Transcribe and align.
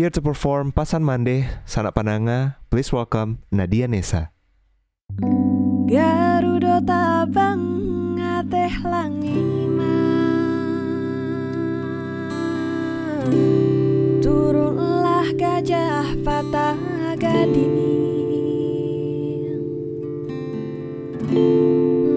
Here 0.00 0.08
to 0.16 0.24
perform 0.24 0.72
Pasan 0.72 1.04
Mande, 1.04 1.44
Sanak 1.68 1.92
Pananga, 1.92 2.56
please 2.72 2.88
welcome 2.88 3.44
Nadia 3.52 3.84
Nesa. 3.84 4.32
Garuda 5.84 6.80
tabang 6.80 7.60
ngateh 8.16 8.80
langima 8.80 10.00
Turunlah 14.24 15.36
gajah 15.36 16.16
patah 16.24 16.80
gading 17.20 17.76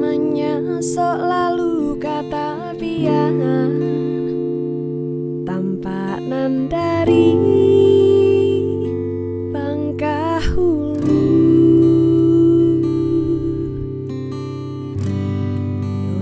Menyosok 0.00 1.16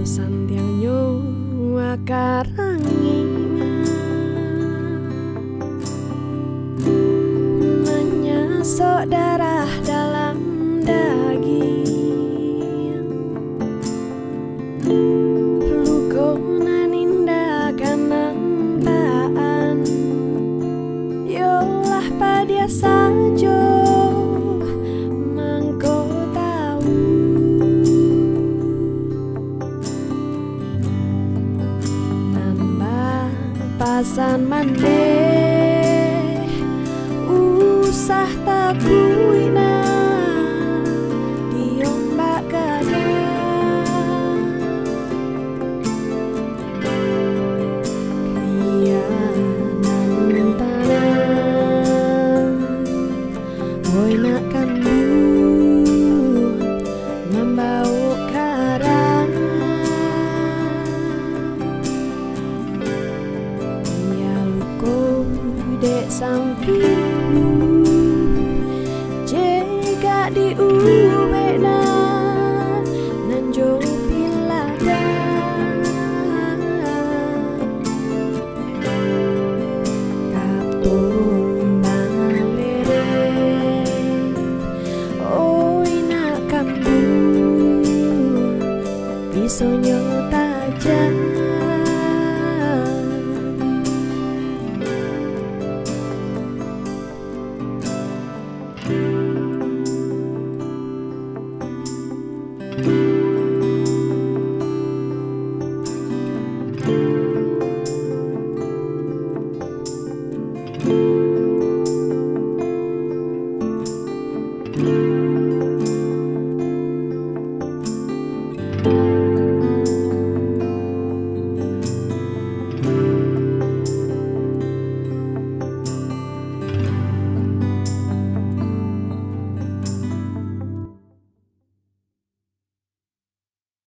santiang 0.05 0.85
nyung 0.85 1.81
akar 1.81 2.64
pasan 33.85 34.49
mande 34.49 35.05
usah 37.29 38.33
takuina 38.49 39.85
diombak 41.53 42.49
gaya 42.49 43.13
Lianan 48.81 50.49
tanah 50.57 52.49
Boy 53.85 54.17
nak 54.17 54.49
để 65.83 66.07
sang 66.09 66.55
khi 66.67 66.83
chế 69.27 69.63
cả 70.03 70.31
đi 70.35 70.55
u 70.59 70.69
bê 71.33 71.59
na 71.63 71.81
nan 73.29 73.53
jo 73.53 73.79
pila 74.09 74.63
da 74.87 75.01
katung 80.33 81.83
malere 81.83 83.05
oi 85.31 85.93
na 86.11 86.23
kambu 86.51 86.99
bisonyo 89.33 90.01
tajam 90.33 91.14